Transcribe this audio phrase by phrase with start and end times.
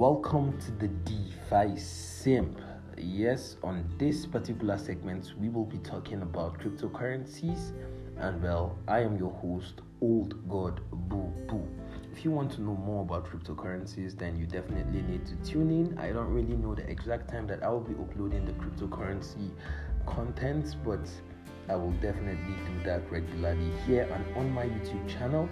[0.00, 2.58] Welcome to the DeFi Simp.
[2.96, 7.72] Yes, on this particular segment, we will be talking about cryptocurrencies.
[8.16, 11.68] And well, I am your host, Old God Boo Boo.
[12.14, 15.98] If you want to know more about cryptocurrencies, then you definitely need to tune in.
[15.98, 19.50] I don't really know the exact time that I will be uploading the cryptocurrency
[20.06, 21.10] content, but
[21.68, 25.46] I will definitely do that regularly here and on my YouTube channel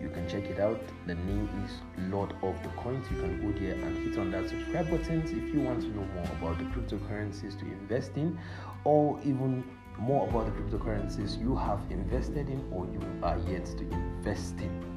[0.00, 0.80] you can check it out.
[1.06, 1.72] The name is
[2.10, 3.06] Lord of the Coins.
[3.10, 6.06] You can go there and hit on that subscribe button if you want to know
[6.14, 8.38] more about the cryptocurrencies to invest in,
[8.84, 9.64] or even
[9.98, 14.96] more about the cryptocurrencies you have invested in or you are yet to invest in.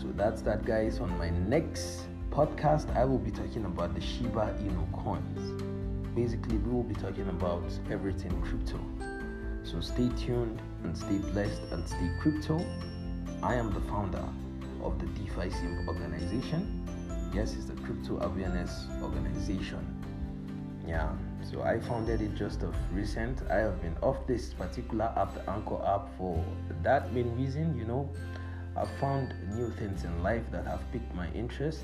[0.00, 0.98] So that's that, guys.
[1.00, 5.62] On my next podcast, I will be talking about the Shiba Inu coins.
[6.14, 8.80] Basically, we will be talking about everything crypto.
[9.64, 12.58] So stay tuned and stay blessed and stay crypto.
[13.42, 14.22] I am the founder
[14.84, 16.86] of the DeFi Simp organization.
[17.34, 19.84] Yes, it's the crypto awareness organization.
[20.86, 21.10] Yeah,
[21.50, 23.42] so I founded it just of recent.
[23.50, 26.44] I have been off this particular app, the Anchor app, for
[26.84, 27.76] that main reason.
[27.76, 28.10] You know,
[28.76, 31.82] I've found new things in life that have piqued my interest.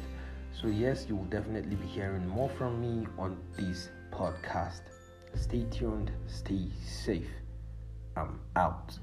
[0.53, 4.83] So, yes, you will definitely be hearing more from me on this podcast.
[5.35, 7.31] Stay tuned, stay safe.
[8.17, 8.97] I'm out.